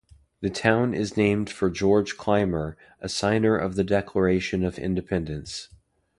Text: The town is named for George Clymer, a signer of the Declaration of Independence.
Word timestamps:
The 0.39 0.49
town 0.49 0.95
is 0.95 1.15
named 1.15 1.47
for 1.51 1.69
George 1.69 2.17
Clymer, 2.17 2.75
a 3.01 3.07
signer 3.07 3.55
of 3.55 3.75
the 3.75 3.83
Declaration 3.83 4.63
of 4.63 4.79
Independence. 4.79 5.69